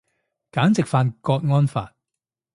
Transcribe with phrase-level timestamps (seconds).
[0.51, 1.93] 簡直犯郭安發